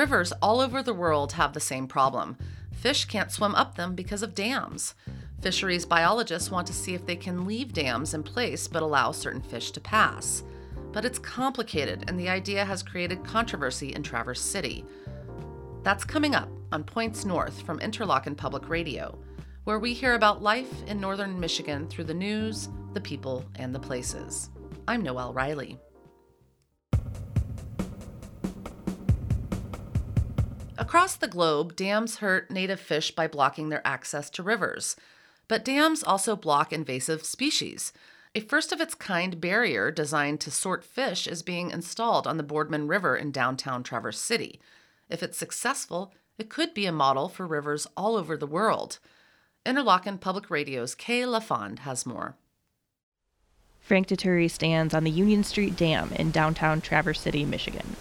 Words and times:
Rivers 0.00 0.32
all 0.40 0.62
over 0.62 0.82
the 0.82 0.94
world 0.94 1.32
have 1.32 1.52
the 1.52 1.60
same 1.60 1.86
problem. 1.86 2.38
Fish 2.72 3.04
can't 3.04 3.30
swim 3.30 3.54
up 3.54 3.74
them 3.74 3.94
because 3.94 4.22
of 4.22 4.34
dams. 4.34 4.94
Fisheries 5.42 5.84
biologists 5.84 6.50
want 6.50 6.66
to 6.68 6.72
see 6.72 6.94
if 6.94 7.04
they 7.04 7.16
can 7.16 7.44
leave 7.44 7.74
dams 7.74 8.14
in 8.14 8.22
place 8.22 8.66
but 8.66 8.82
allow 8.82 9.12
certain 9.12 9.42
fish 9.42 9.72
to 9.72 9.80
pass. 9.82 10.42
But 10.92 11.04
it's 11.04 11.18
complicated, 11.18 12.06
and 12.08 12.18
the 12.18 12.30
idea 12.30 12.64
has 12.64 12.82
created 12.82 13.24
controversy 13.24 13.92
in 13.92 14.02
Traverse 14.02 14.40
City. 14.40 14.86
That's 15.82 16.02
coming 16.02 16.34
up 16.34 16.48
on 16.72 16.82
Points 16.82 17.26
North 17.26 17.60
from 17.60 17.78
Interlochen 17.80 18.34
Public 18.34 18.70
Radio, 18.70 19.18
where 19.64 19.78
we 19.78 19.92
hear 19.92 20.14
about 20.14 20.42
life 20.42 20.82
in 20.86 20.98
northern 20.98 21.38
Michigan 21.38 21.86
through 21.88 22.04
the 22.04 22.14
news, 22.14 22.70
the 22.94 23.02
people, 23.02 23.44
and 23.56 23.74
the 23.74 23.78
places. 23.78 24.48
I'm 24.88 25.02
Noelle 25.02 25.34
Riley. 25.34 25.78
Across 30.90 31.18
the 31.18 31.28
globe, 31.28 31.76
dams 31.76 32.16
hurt 32.16 32.50
native 32.50 32.80
fish 32.80 33.12
by 33.12 33.28
blocking 33.28 33.68
their 33.68 33.86
access 33.86 34.28
to 34.30 34.42
rivers. 34.42 34.96
But 35.46 35.64
dams 35.64 36.02
also 36.02 36.34
block 36.34 36.72
invasive 36.72 37.24
species. 37.24 37.92
A 38.34 38.40
first 38.40 38.72
of 38.72 38.80
its 38.80 38.96
kind 38.96 39.40
barrier 39.40 39.92
designed 39.92 40.40
to 40.40 40.50
sort 40.50 40.82
fish 40.82 41.28
is 41.28 41.44
being 41.44 41.70
installed 41.70 42.26
on 42.26 42.38
the 42.38 42.42
Boardman 42.42 42.88
River 42.88 43.16
in 43.16 43.30
downtown 43.30 43.84
Traverse 43.84 44.18
City. 44.18 44.60
If 45.08 45.22
it's 45.22 45.38
successful, 45.38 46.12
it 46.38 46.50
could 46.50 46.74
be 46.74 46.86
a 46.86 46.92
model 46.92 47.28
for 47.28 47.46
rivers 47.46 47.86
all 47.96 48.16
over 48.16 48.36
the 48.36 48.44
world. 48.44 48.98
Interlochen 49.64 50.20
Public 50.20 50.50
Radio's 50.50 50.96
Kaye 50.96 51.24
LaFond 51.24 51.78
has 51.78 52.04
more. 52.04 52.34
Frank 53.78 54.08
Dituri 54.08 54.50
stands 54.50 54.92
on 54.92 55.04
the 55.04 55.10
Union 55.12 55.44
Street 55.44 55.76
Dam 55.76 56.10
in 56.16 56.32
downtown 56.32 56.80
Traverse 56.80 57.20
City, 57.20 57.44
Michigan. 57.44 57.94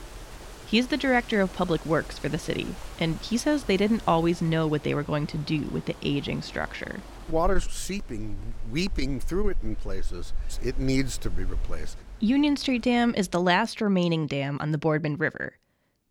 He's 0.69 0.89
the 0.89 0.97
director 0.97 1.41
of 1.41 1.51
public 1.55 1.83
works 1.83 2.19
for 2.19 2.29
the 2.29 2.37
city, 2.37 2.67
and 2.99 3.17
he 3.21 3.37
says 3.37 3.63
they 3.63 3.75
didn't 3.75 4.03
always 4.07 4.39
know 4.39 4.67
what 4.67 4.83
they 4.83 4.93
were 4.93 5.01
going 5.01 5.25
to 5.25 5.37
do 5.37 5.61
with 5.61 5.85
the 5.85 5.95
aging 6.03 6.43
structure. 6.43 6.99
Water's 7.27 7.67
seeping, 7.67 8.37
weeping 8.69 9.19
through 9.19 9.49
it 9.49 9.57
in 9.63 9.75
places. 9.75 10.31
It 10.61 10.77
needs 10.77 11.17
to 11.19 11.31
be 11.31 11.43
replaced. 11.43 11.97
Union 12.19 12.55
Street 12.55 12.83
Dam 12.83 13.15
is 13.17 13.29
the 13.29 13.41
last 13.41 13.81
remaining 13.81 14.27
dam 14.27 14.59
on 14.61 14.71
the 14.71 14.77
Boardman 14.77 15.17
River. 15.17 15.53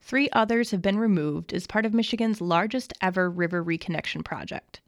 Three 0.00 0.28
others 0.32 0.72
have 0.72 0.82
been 0.82 0.98
removed 0.98 1.52
as 1.52 1.68
part 1.68 1.86
of 1.86 1.94
Michigan's 1.94 2.40
largest 2.40 2.92
ever 3.00 3.30
river 3.30 3.64
reconnection 3.64 4.24
project. 4.24 4.80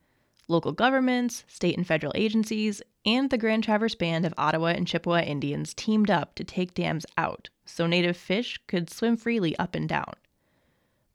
Local 0.50 0.72
governments, 0.72 1.44
state 1.46 1.76
and 1.76 1.86
federal 1.86 2.12
agencies, 2.16 2.82
and 3.06 3.30
the 3.30 3.38
Grand 3.38 3.62
Traverse 3.62 3.94
Band 3.94 4.26
of 4.26 4.34
Ottawa 4.36 4.66
and 4.66 4.84
Chippewa 4.84 5.20
Indians 5.20 5.72
teamed 5.72 6.10
up 6.10 6.34
to 6.34 6.42
take 6.42 6.74
dams 6.74 7.06
out 7.16 7.50
so 7.64 7.86
native 7.86 8.16
fish 8.16 8.60
could 8.66 8.90
swim 8.90 9.16
freely 9.16 9.56
up 9.60 9.76
and 9.76 9.88
down. 9.88 10.12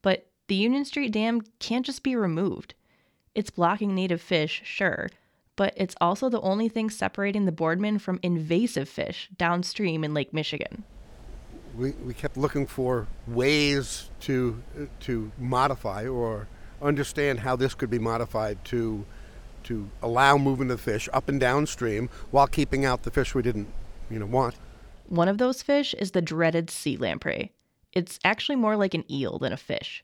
But 0.02 0.28
the 0.48 0.56
Union 0.56 0.86
Street 0.86 1.12
Dam 1.12 1.42
can't 1.60 1.86
just 1.86 2.02
be 2.02 2.16
removed. 2.16 2.76
It's 3.36 3.50
blocking 3.50 3.94
native 3.94 4.22
fish, 4.22 4.62
sure, 4.64 5.10
but 5.58 5.74
it's 5.76 5.96
also 6.00 6.30
the 6.30 6.40
only 6.40 6.70
thing 6.70 6.90
separating 6.90 7.44
the 7.44 7.52
Boardman 7.52 8.00
from 8.00 8.22
invasive 8.24 8.88
fish 8.88 9.30
downstream 9.38 10.06
in 10.06 10.14
Lake 10.14 10.34
Michigan. 10.34 10.86
We, 11.78 11.92
we 11.92 12.14
kept 12.14 12.38
looking 12.38 12.68
for 12.68 13.08
ways 13.28 14.10
to, 14.22 14.64
to 15.02 15.30
modify 15.38 16.08
or 16.08 16.48
understand 16.82 17.42
how 17.42 17.58
this 17.58 17.74
could 17.74 17.90
be 17.90 18.00
modified 18.00 18.64
to 18.66 19.06
to 19.66 19.90
allow 20.02 20.38
movement 20.38 20.72
of 20.72 20.82
fish 20.82 21.08
up 21.14 21.30
and 21.30 21.40
downstream 21.40 22.10
while 22.32 22.48
keeping 22.48 22.86
out 22.86 23.04
the 23.04 23.12
fish 23.12 23.36
we 23.36 23.42
didn't, 23.42 23.68
you 24.10 24.20
know, 24.20 24.26
want. 24.26 24.56
One 25.08 25.28
of 25.28 25.38
those 25.38 25.62
fish 25.62 25.94
is 25.96 26.12
the 26.12 26.22
dreaded 26.22 26.70
sea 26.70 26.98
lamprey. 26.98 27.52
It's 27.94 28.20
actually 28.24 28.56
more 28.56 28.76
like 28.76 28.94
an 28.94 29.10
eel 29.12 29.40
than 29.40 29.54
a 29.54 29.58
fish. 29.58 30.04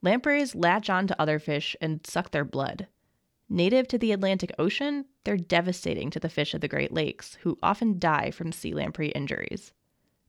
Lampreys 0.00 0.54
latch 0.54 0.88
on 0.88 1.06
to 1.08 1.20
other 1.20 1.38
fish 1.38 1.74
and 1.80 2.06
suck 2.06 2.30
their 2.30 2.44
blood. 2.44 2.86
Native 3.48 3.88
to 3.88 3.98
the 3.98 4.12
Atlantic 4.12 4.52
Ocean, 4.58 5.06
they're 5.24 5.36
devastating 5.36 6.10
to 6.10 6.20
the 6.20 6.28
fish 6.28 6.54
of 6.54 6.60
the 6.60 6.68
Great 6.68 6.92
Lakes, 6.92 7.38
who 7.42 7.58
often 7.62 7.98
die 7.98 8.30
from 8.30 8.52
sea 8.52 8.74
lamprey 8.74 9.08
injuries. 9.08 9.72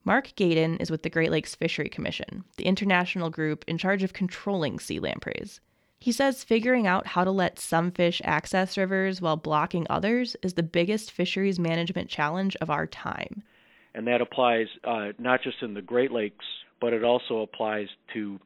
Mark 0.05 0.33
Gaden 0.35 0.77
is 0.77 0.89
with 0.89 1.03
the 1.03 1.09
Great 1.09 1.29
Lakes 1.29 1.53
Fishery 1.53 1.89
Commission, 1.89 2.45
the 2.57 2.65
international 2.65 3.29
group 3.29 3.65
in 3.67 3.77
charge 3.77 4.01
of 4.01 4.13
controlling 4.13 4.79
sea 4.79 4.99
lampreys. 4.99 5.59
He 5.99 6.11
says 6.13 6.43
figuring 6.43 6.87
out 6.87 7.07
how 7.07 7.23
to 7.25 7.31
let 7.31 7.59
some 7.59 7.91
fish 7.91 8.21
access 8.23 8.77
rivers 8.77 9.21
while 9.21 9.35
blocking 9.35 9.85
others 9.89 10.35
is 10.41 10.53
the 10.53 10.63
biggest 10.63 11.11
fisheries 11.11 11.59
management 11.59 12.09
challenge 12.09 12.55
of 12.61 12.69
our 12.69 12.87
time. 12.87 13.43
And 13.93 14.07
that 14.07 14.21
applies 14.21 14.67
uh, 14.85 15.09
not 15.17 15.41
just 15.43 15.57
in 15.61 15.73
the 15.73 15.81
Great 15.81 16.11
Lakes, 16.11 16.45
but 16.79 16.93
it 16.93 17.03
also 17.03 17.41
applies 17.41 17.87
to 18.13 18.39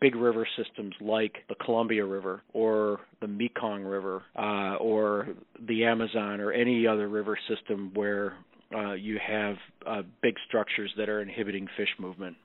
big 0.00 0.14
river 0.14 0.46
systems 0.56 0.94
like 1.00 1.38
the 1.48 1.54
Columbia 1.56 2.04
River 2.04 2.42
or 2.52 3.00
the 3.20 3.26
Mekong 3.26 3.82
River 3.82 4.22
uh, 4.36 4.76
or 4.76 5.28
the 5.66 5.84
Amazon 5.84 6.40
or 6.40 6.52
any 6.52 6.86
other 6.86 7.08
river 7.08 7.38
system 7.48 7.90
where 7.94 8.34
uh, 8.74 8.92
you 8.92 9.18
have 9.26 9.56
uh, 9.86 10.02
big 10.22 10.34
structures 10.46 10.92
that 10.98 11.08
are 11.08 11.22
inhibiting 11.22 11.66
fish 11.76 11.88
movement. 11.98 12.36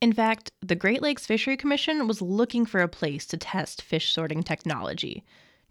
In 0.00 0.12
fact, 0.12 0.52
the 0.60 0.76
Great 0.76 1.02
Lakes 1.02 1.26
Fishery 1.26 1.56
Commission 1.56 2.06
was 2.06 2.22
looking 2.22 2.64
for 2.64 2.80
a 2.80 2.88
place 2.88 3.26
to 3.26 3.36
test 3.36 3.82
fish 3.82 4.12
sorting 4.12 4.44
technology. 4.44 5.24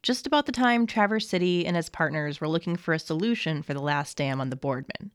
Just 0.04 0.28
about 0.28 0.46
the 0.46 0.52
time 0.52 0.86
Traverse 0.86 1.30
City 1.30 1.66
and 1.66 1.78
its 1.78 1.88
partners 1.88 2.42
were 2.42 2.50
looking 2.50 2.76
for 2.76 2.94
a 2.94 3.00
solution 3.00 3.64
for 3.64 3.74
the 3.74 3.82
last 3.82 4.18
dam 4.18 4.42
on 4.42 4.50
the 4.50 4.58
Boardman. 4.58 5.12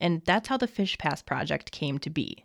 And 0.00 0.22
that's 0.24 0.48
how 0.48 0.56
the 0.56 0.68
Fish 0.68 0.96
Pass 0.96 1.22
project 1.22 1.72
came 1.72 1.98
to 1.98 2.08
be. 2.08 2.44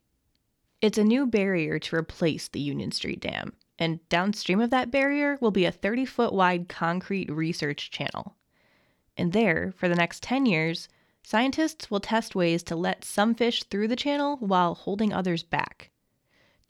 It's 0.81 0.97
a 0.97 1.03
new 1.03 1.28
barrier 1.28 1.78
to 1.78 1.95
replace 1.95 2.47
the 2.47 2.59
Union 2.59 2.91
Street 2.91 3.19
Dam, 3.19 3.53
and 3.78 4.00
downstream 4.09 4.59
of 4.59 4.72
that 4.72 4.89
barrier 4.89 5.38
will 5.39 5.51
be 5.51 5.66
a 5.66 5.72
30 5.72 6.06
foot 6.06 6.33
wide 6.33 6.68
concrete 6.68 7.31
research 7.31 7.91
channel. 7.91 8.35
And 9.16 9.33
there, 9.33 9.72
for 9.78 9.88
the 9.88 9.95
next 9.95 10.23
10 10.23 10.47
years, 10.47 10.89
scientists 11.22 11.91
will 11.91 12.00
test 12.00 12.33
ways 12.33 12.63
to 12.63 12.75
let 12.75 13.06
some 13.06 13.35
fish 13.35 13.63
through 13.66 13.88
the 13.88 13.95
channel 13.95 14.38
while 14.38 14.73
holding 14.73 15.13
others 15.13 15.44
back. 15.44 15.91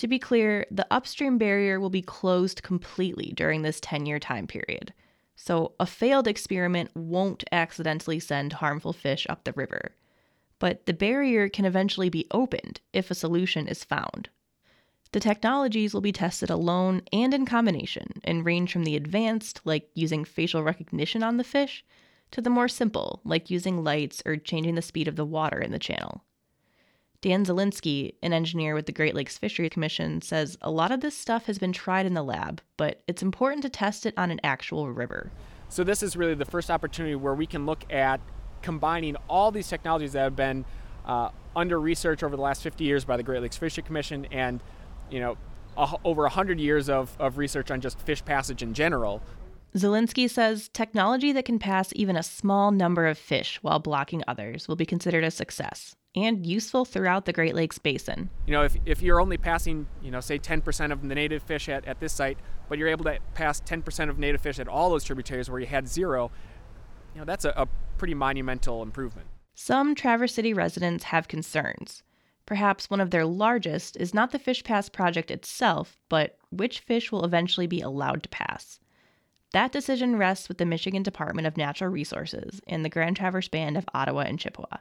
To 0.01 0.07
be 0.07 0.17
clear, 0.17 0.65
the 0.71 0.87
upstream 0.89 1.37
barrier 1.37 1.79
will 1.79 1.91
be 1.91 2.01
closed 2.01 2.63
completely 2.63 3.33
during 3.35 3.61
this 3.61 3.79
10 3.79 4.07
year 4.07 4.17
time 4.17 4.47
period. 4.47 4.95
So, 5.35 5.73
a 5.79 5.85
failed 5.85 6.27
experiment 6.27 6.89
won't 6.95 7.43
accidentally 7.51 8.19
send 8.19 8.53
harmful 8.53 8.93
fish 8.93 9.27
up 9.29 9.43
the 9.43 9.53
river. 9.53 9.91
But 10.57 10.87
the 10.87 10.93
barrier 10.93 11.49
can 11.49 11.65
eventually 11.65 12.09
be 12.09 12.25
opened 12.31 12.81
if 12.91 13.11
a 13.11 13.13
solution 13.13 13.67
is 13.67 13.83
found. 13.83 14.29
The 15.11 15.19
technologies 15.19 15.93
will 15.93 16.01
be 16.01 16.11
tested 16.11 16.49
alone 16.49 17.03
and 17.13 17.31
in 17.31 17.45
combination 17.45 18.21
and 18.23 18.43
range 18.43 18.73
from 18.73 18.85
the 18.85 18.95
advanced, 18.95 19.61
like 19.65 19.91
using 19.93 20.25
facial 20.25 20.63
recognition 20.63 21.21
on 21.21 21.37
the 21.37 21.43
fish, 21.43 21.85
to 22.31 22.41
the 22.41 22.49
more 22.49 22.67
simple, 22.67 23.21
like 23.23 23.51
using 23.51 23.83
lights 23.83 24.23
or 24.25 24.35
changing 24.35 24.73
the 24.73 24.81
speed 24.81 25.07
of 25.07 25.15
the 25.15 25.25
water 25.25 25.59
in 25.59 25.71
the 25.71 25.77
channel. 25.77 26.23
Dan 27.21 27.45
Zielinski, 27.45 28.15
an 28.23 28.33
engineer 28.33 28.73
with 28.73 28.87
the 28.87 28.91
Great 28.91 29.13
Lakes 29.13 29.37
Fishery 29.37 29.69
Commission, 29.69 30.23
says 30.23 30.57
a 30.63 30.71
lot 30.71 30.91
of 30.91 31.01
this 31.01 31.15
stuff 31.15 31.45
has 31.45 31.59
been 31.59 31.71
tried 31.71 32.07
in 32.07 32.15
the 32.15 32.23
lab, 32.23 32.61
but 32.77 33.03
it's 33.07 33.21
important 33.21 33.61
to 33.61 33.69
test 33.69 34.07
it 34.07 34.15
on 34.17 34.31
an 34.31 34.39
actual 34.43 34.91
river. 34.91 35.31
So, 35.69 35.83
this 35.83 36.01
is 36.01 36.17
really 36.17 36.33
the 36.33 36.45
first 36.45 36.71
opportunity 36.71 37.13
where 37.13 37.35
we 37.35 37.45
can 37.45 37.67
look 37.67 37.83
at 37.93 38.19
combining 38.63 39.15
all 39.29 39.51
these 39.51 39.67
technologies 39.67 40.13
that 40.13 40.23
have 40.23 40.35
been 40.35 40.65
uh, 41.05 41.29
under 41.55 41.79
research 41.79 42.23
over 42.23 42.35
the 42.35 42.41
last 42.41 42.63
50 42.63 42.83
years 42.83 43.05
by 43.05 43.17
the 43.17 43.23
Great 43.23 43.43
Lakes 43.43 43.57
Fishery 43.57 43.83
Commission 43.83 44.25
and, 44.31 44.59
you 45.11 45.19
know, 45.19 45.37
a, 45.77 45.95
over 46.03 46.23
100 46.23 46.59
years 46.59 46.89
of, 46.89 47.15
of 47.19 47.37
research 47.37 47.69
on 47.69 47.81
just 47.81 47.99
fish 47.99 48.25
passage 48.25 48.63
in 48.63 48.73
general. 48.73 49.21
Zielinski 49.75 50.27
says 50.27 50.69
technology 50.73 51.31
that 51.33 51.45
can 51.45 51.59
pass 51.59 51.93
even 51.95 52.17
a 52.17 52.23
small 52.23 52.71
number 52.71 53.05
of 53.05 53.17
fish 53.17 53.59
while 53.61 53.79
blocking 53.79 54.23
others 54.27 54.67
will 54.67 54.75
be 54.75 54.85
considered 54.85 55.23
a 55.23 55.31
success 55.31 55.95
and 56.15 56.45
useful 56.45 56.85
throughout 56.85 57.25
the 57.25 57.33
Great 57.33 57.55
Lakes 57.55 57.77
Basin. 57.77 58.29
You 58.45 58.53
know, 58.53 58.63
if, 58.63 58.75
if 58.85 59.01
you're 59.01 59.21
only 59.21 59.37
passing, 59.37 59.87
you 60.01 60.11
know, 60.11 60.19
say 60.19 60.37
10% 60.37 60.91
of 60.91 61.07
the 61.07 61.15
native 61.15 61.43
fish 61.43 61.69
at, 61.69 61.85
at 61.85 61.99
this 61.99 62.13
site, 62.13 62.37
but 62.67 62.77
you're 62.77 62.89
able 62.89 63.05
to 63.05 63.17
pass 63.33 63.61
10% 63.61 64.09
of 64.09 64.19
native 64.19 64.41
fish 64.41 64.59
at 64.59 64.67
all 64.67 64.89
those 64.89 65.03
tributaries 65.03 65.49
where 65.49 65.59
you 65.59 65.67
had 65.67 65.87
zero, 65.87 66.31
you 67.13 67.19
know, 67.19 67.25
that's 67.25 67.45
a, 67.45 67.53
a 67.55 67.67
pretty 67.97 68.13
monumental 68.13 68.83
improvement. 68.83 69.27
Some 69.53 69.95
Traverse 69.95 70.33
City 70.33 70.53
residents 70.53 71.05
have 71.05 71.27
concerns. 71.27 72.03
Perhaps 72.45 72.89
one 72.89 72.99
of 72.99 73.11
their 73.11 73.25
largest 73.25 73.95
is 73.97 74.13
not 74.13 74.31
the 74.31 74.39
Fish 74.39 74.63
Pass 74.63 74.89
project 74.89 75.31
itself, 75.31 76.01
but 76.09 76.37
which 76.49 76.79
fish 76.79 77.11
will 77.11 77.23
eventually 77.23 77.67
be 77.67 77.79
allowed 77.79 78.23
to 78.23 78.29
pass. 78.29 78.79
That 79.53 79.71
decision 79.71 80.15
rests 80.15 80.47
with 80.47 80.57
the 80.57 80.65
Michigan 80.65 81.03
Department 81.03 81.45
of 81.45 81.57
Natural 81.57 81.89
Resources 81.89 82.61
and 82.67 82.83
the 82.83 82.89
Grand 82.89 83.17
Traverse 83.17 83.49
Band 83.49 83.77
of 83.77 83.85
Ottawa 83.93 84.21
and 84.21 84.39
Chippewa. 84.39 84.77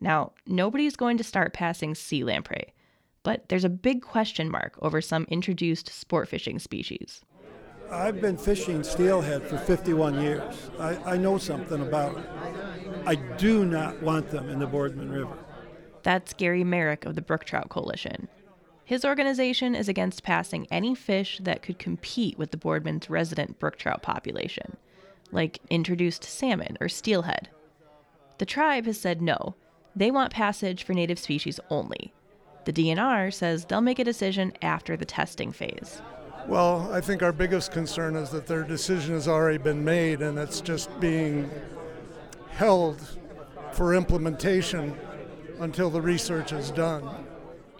Now, 0.00 0.32
nobody's 0.46 0.96
going 0.96 1.18
to 1.18 1.24
start 1.24 1.52
passing 1.52 1.94
sea 1.94 2.24
lamprey, 2.24 2.72
but 3.22 3.48
there's 3.48 3.64
a 3.64 3.68
big 3.68 4.02
question 4.02 4.50
mark 4.50 4.78
over 4.80 5.00
some 5.00 5.26
introduced 5.28 5.90
sport 5.90 6.28
fishing 6.28 6.58
species. 6.58 7.22
I've 7.90 8.20
been 8.20 8.36
fishing 8.36 8.84
steelhead 8.84 9.42
for 9.42 9.58
51 9.58 10.22
years. 10.22 10.70
I, 10.78 10.96
I 11.14 11.16
know 11.16 11.38
something 11.38 11.82
about 11.82 12.18
it. 12.18 12.24
I 13.04 13.16
do 13.16 13.64
not 13.64 14.00
want 14.00 14.30
them 14.30 14.48
in 14.48 14.60
the 14.60 14.66
Boardman 14.66 15.10
River. 15.10 15.36
That's 16.02 16.32
Gary 16.32 16.64
Merrick 16.64 17.04
of 17.04 17.14
the 17.16 17.22
Brook 17.22 17.44
Trout 17.44 17.68
Coalition. 17.68 18.28
His 18.90 19.04
organization 19.04 19.74
is 19.76 19.88
against 19.88 20.24
passing 20.24 20.66
any 20.68 20.96
fish 20.96 21.38
that 21.42 21.62
could 21.62 21.78
compete 21.78 22.36
with 22.38 22.50
the 22.50 22.56
Boardman's 22.56 23.08
resident 23.08 23.58
brook 23.60 23.76
trout 23.76 24.02
population, 24.02 24.76
like 25.30 25.60
introduced 25.70 26.24
salmon 26.24 26.76
or 26.80 26.88
steelhead. 26.88 27.50
The 28.38 28.46
tribe 28.46 28.86
has 28.86 29.00
said 29.00 29.22
no. 29.22 29.54
They 29.94 30.10
want 30.10 30.32
passage 30.32 30.82
for 30.84 30.94
native 30.94 31.18
species 31.18 31.60
only. 31.70 32.12
The 32.64 32.72
DNR 32.72 33.32
says 33.32 33.64
they'll 33.64 33.80
make 33.80 33.98
a 33.98 34.04
decision 34.04 34.52
after 34.62 34.96
the 34.96 35.04
testing 35.04 35.52
phase. 35.52 36.02
Well, 36.46 36.90
I 36.92 37.00
think 37.00 37.22
our 37.22 37.32
biggest 37.32 37.72
concern 37.72 38.16
is 38.16 38.30
that 38.30 38.46
their 38.46 38.62
decision 38.62 39.14
has 39.14 39.28
already 39.28 39.58
been 39.58 39.84
made 39.84 40.22
and 40.22 40.38
it's 40.38 40.60
just 40.60 40.98
being 41.00 41.50
held 42.50 43.18
for 43.72 43.94
implementation 43.94 44.96
until 45.58 45.90
the 45.90 46.00
research 46.00 46.52
is 46.52 46.70
done 46.70 47.08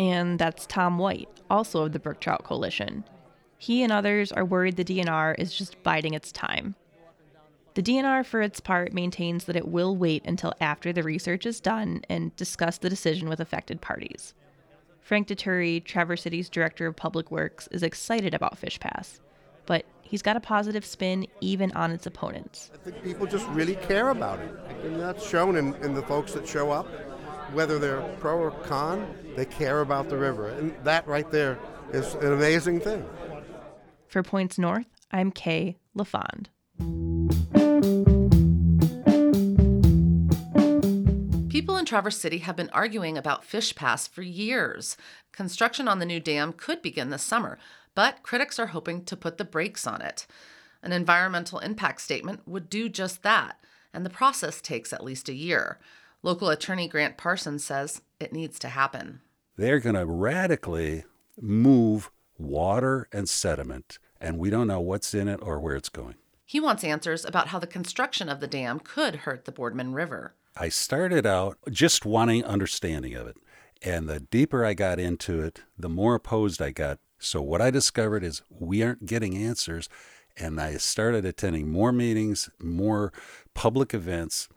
and 0.00 0.38
that's 0.38 0.66
Tom 0.66 0.96
White, 0.96 1.28
also 1.50 1.84
of 1.84 1.92
the 1.92 1.98
Brook 1.98 2.20
Trout 2.20 2.42
Coalition. 2.42 3.04
He 3.58 3.82
and 3.82 3.92
others 3.92 4.32
are 4.32 4.46
worried 4.46 4.76
the 4.76 4.84
DNR 4.84 5.34
is 5.38 5.52
just 5.52 5.80
biding 5.82 6.14
its 6.14 6.32
time. 6.32 6.74
The 7.74 7.82
DNR, 7.82 8.26
for 8.26 8.42
its 8.42 8.58
part, 8.58 8.92
maintains 8.92 9.44
that 9.44 9.56
it 9.56 9.68
will 9.68 9.96
wait 9.96 10.24
until 10.26 10.52
after 10.60 10.92
the 10.92 11.02
research 11.02 11.46
is 11.46 11.60
done 11.60 12.02
and 12.08 12.34
discuss 12.36 12.78
the 12.78 12.90
decision 12.90 13.28
with 13.28 13.38
affected 13.40 13.80
parties. 13.80 14.34
Frank 15.00 15.28
Dituri, 15.28 15.84
Traverse 15.84 16.22
City's 16.22 16.48
Director 16.48 16.86
of 16.86 16.96
Public 16.96 17.30
Works, 17.30 17.68
is 17.68 17.82
excited 17.82 18.34
about 18.34 18.58
Fish 18.58 18.78
Pass, 18.80 19.20
but 19.66 19.84
he's 20.02 20.22
got 20.22 20.36
a 20.36 20.40
positive 20.40 20.84
spin 20.84 21.26
even 21.40 21.70
on 21.72 21.92
its 21.92 22.06
opponents. 22.06 22.70
I 22.74 22.78
think 22.78 23.02
people 23.04 23.26
just 23.26 23.46
really 23.48 23.76
care 23.76 24.10
about 24.10 24.40
it, 24.40 24.52
and 24.84 25.00
that's 25.00 25.28
shown 25.28 25.56
in, 25.56 25.74
in 25.76 25.94
the 25.94 26.02
folks 26.02 26.32
that 26.32 26.46
show 26.46 26.70
up 26.70 26.86
whether 27.52 27.78
they're 27.78 28.02
pro 28.18 28.38
or 28.38 28.50
con, 28.50 29.14
they 29.36 29.44
care 29.44 29.80
about 29.80 30.08
the 30.08 30.16
river. 30.16 30.48
And 30.48 30.74
that 30.84 31.06
right 31.06 31.30
there 31.30 31.58
is 31.92 32.14
an 32.14 32.32
amazing 32.32 32.80
thing. 32.80 33.04
For 34.06 34.22
Points 34.22 34.58
North, 34.58 34.86
I'm 35.10 35.30
Kaye 35.30 35.76
LaFond. 35.94 36.50
People 41.60 41.76
in 41.76 41.84
Traverse 41.84 42.16
City 42.16 42.38
have 42.38 42.56
been 42.56 42.70
arguing 42.70 43.18
about 43.18 43.44
Fish 43.44 43.74
Pass 43.74 44.08
for 44.08 44.22
years. 44.22 44.96
Construction 45.30 45.88
on 45.88 45.98
the 45.98 46.06
new 46.06 46.18
dam 46.18 46.54
could 46.54 46.80
begin 46.80 47.10
this 47.10 47.22
summer, 47.22 47.58
but 47.94 48.22
critics 48.22 48.58
are 48.58 48.68
hoping 48.68 49.04
to 49.04 49.14
put 49.14 49.36
the 49.36 49.44
brakes 49.44 49.86
on 49.86 50.00
it. 50.00 50.26
An 50.82 50.90
environmental 50.90 51.58
impact 51.58 52.00
statement 52.00 52.48
would 52.48 52.70
do 52.70 52.88
just 52.88 53.22
that, 53.24 53.62
and 53.92 54.06
the 54.06 54.10
process 54.10 54.62
takes 54.62 54.90
at 54.94 55.04
least 55.04 55.28
a 55.28 55.34
year. 55.34 55.78
Local 56.22 56.48
attorney 56.48 56.88
Grant 56.88 57.18
Parsons 57.18 57.62
says 57.62 58.00
it 58.18 58.32
needs 58.32 58.58
to 58.60 58.68
happen. 58.68 59.20
They're 59.58 59.80
going 59.80 59.96
to 59.96 60.06
radically 60.06 61.04
move 61.38 62.10
water 62.38 63.06
and 63.12 63.28
sediment, 63.28 63.98
and 64.18 64.38
we 64.38 64.48
don't 64.48 64.68
know 64.68 64.80
what's 64.80 65.12
in 65.12 65.28
it 65.28 65.40
or 65.42 65.60
where 65.60 65.76
it's 65.76 65.90
going. 65.90 66.14
He 66.46 66.58
wants 66.58 66.84
answers 66.84 67.26
about 67.26 67.48
how 67.48 67.58
the 67.58 67.66
construction 67.66 68.30
of 68.30 68.40
the 68.40 68.46
dam 68.46 68.80
could 68.80 69.14
hurt 69.14 69.44
the 69.44 69.52
Boardman 69.52 69.92
River. 69.92 70.34
I 70.56 70.68
started 70.68 71.26
out 71.26 71.58
just 71.70 72.04
wanting 72.04 72.44
understanding 72.44 73.14
of 73.14 73.26
it. 73.26 73.36
And 73.82 74.08
the 74.08 74.20
deeper 74.20 74.64
I 74.64 74.74
got 74.74 74.98
into 74.98 75.40
it, 75.40 75.62
the 75.78 75.88
more 75.88 76.14
opposed 76.14 76.60
I 76.60 76.70
got. 76.70 76.98
So, 77.18 77.40
what 77.40 77.60
I 77.60 77.70
discovered 77.70 78.24
is 78.24 78.42
we 78.50 78.82
aren't 78.82 79.06
getting 79.06 79.36
answers. 79.36 79.88
And 80.36 80.60
I 80.60 80.76
started 80.76 81.24
attending 81.24 81.70
more 81.70 81.92
meetings, 81.92 82.50
more 82.58 83.12
public 83.54 83.92
events, 83.92 84.48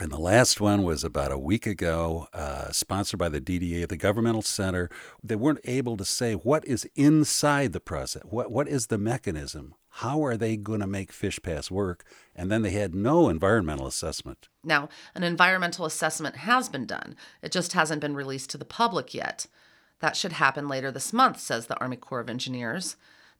and 0.00 0.10
the 0.10 0.18
last 0.18 0.60
one 0.60 0.82
was 0.82 1.04
about 1.04 1.30
a 1.30 1.38
week 1.38 1.66
ago, 1.66 2.26
uh, 2.32 2.72
sponsored 2.72 3.18
by 3.18 3.28
the 3.28 3.40
DDA, 3.40 3.86
the 3.86 3.96
Governmental 3.96 4.42
Center. 4.42 4.90
They 5.22 5.36
weren't 5.36 5.60
able 5.62 5.96
to 5.96 6.04
say 6.04 6.34
what 6.34 6.64
is 6.64 6.88
inside 6.96 7.72
the 7.72 7.80
process. 7.80 8.22
What 8.24 8.50
what 8.50 8.66
is 8.66 8.88
the 8.88 8.98
mechanism? 8.98 9.74
How 9.98 10.24
are 10.24 10.36
they 10.36 10.56
going 10.56 10.80
to 10.80 10.88
make 10.88 11.12
Fish 11.12 11.38
Pass 11.40 11.70
work? 11.70 12.04
And 12.34 12.50
then 12.50 12.62
they 12.62 12.72
had 12.72 12.96
no 12.96 13.28
environmental 13.28 13.86
assessment. 13.86 14.48
Now, 14.64 14.88
an 15.14 15.22
environmental 15.22 15.84
assessment 15.84 16.34
has 16.38 16.68
been 16.68 16.84
done. 16.84 17.14
It 17.42 17.52
just 17.52 17.74
hasn't 17.74 18.00
been 18.00 18.16
released 18.16 18.50
to 18.50 18.58
the 18.58 18.64
public 18.64 19.14
yet. 19.14 19.46
That 20.00 20.16
should 20.16 20.32
happen 20.32 20.66
later 20.66 20.90
this 20.90 21.12
month, 21.12 21.38
says 21.38 21.68
the 21.68 21.78
Army 21.78 21.94
Corps 21.94 22.18
of 22.18 22.28
Engineers. 22.28 22.96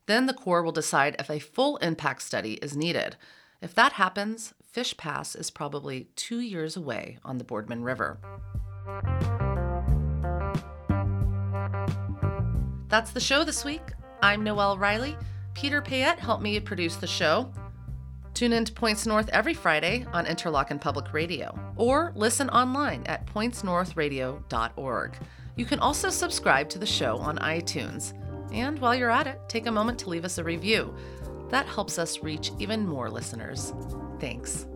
Then 0.07 0.27
the 0.27 0.33
Corps 0.33 0.63
will 0.63 0.71
decide 0.71 1.17
if 1.19 1.29
a 1.29 1.41
full 1.41 1.77
impact 1.79 2.23
study 2.23 2.53
is 2.63 2.77
needed. 2.77 3.17
If 3.61 3.75
that 3.75 3.95
happens, 3.95 4.55
Fish 4.63 4.97
Pass 4.97 5.35
is 5.35 5.51
probably 5.51 6.07
two 6.15 6.39
years 6.39 6.77
away 6.77 7.19
on 7.25 7.39
the 7.39 7.45
Boardman 7.45 7.83
River. 7.83 8.21
That's 12.87 13.11
the 13.11 13.19
show 13.19 13.43
this 13.43 13.65
week. 13.65 13.83
I'm 14.23 14.45
Noelle 14.45 14.79
Riley. 14.79 15.17
Peter 15.55 15.81
Payette 15.81 16.19
helped 16.19 16.43
me 16.43 16.59
produce 16.61 16.97
the 16.97 17.07
show. 17.07 17.51
Tune 18.35 18.53
in 18.53 18.65
to 18.65 18.73
Points 18.73 19.07
North 19.07 19.29
every 19.29 19.55
Friday 19.55 20.05
on 20.13 20.27
Interlochen 20.27 20.81
Public 20.81 21.13
Radio 21.13 21.57
or 21.77 22.13
listen 22.17 22.51
online 22.51 23.05
at 23.07 23.27
pointsnorthradio.org. 23.27 25.17
You 25.57 25.65
can 25.65 25.79
also 25.79 26.11
subscribe 26.11 26.69
to 26.71 26.79
the 26.81 26.87
show 26.87 27.17
on 27.19 27.39
iTunes. 27.39 28.13
And 28.53 28.79
while 28.81 28.95
you're 28.95 29.11
at 29.11 29.29
it, 29.29 29.41
take 29.49 29.67
a 29.67 29.73
moment 29.73 30.01
to 30.01 30.11
leave 30.11 30.25
us 30.25 30.39
a 30.39 30.45
review. 30.45 30.95
That 31.51 31.67
helps 31.67 31.99
us 31.99 32.23
reach 32.23 32.51
even 32.59 32.87
more 32.87 33.09
listeners. 33.09 33.73
Thanks. 34.19 34.67